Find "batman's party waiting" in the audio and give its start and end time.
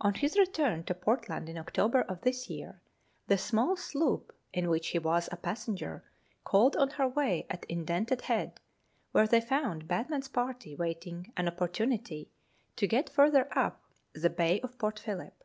9.86-11.30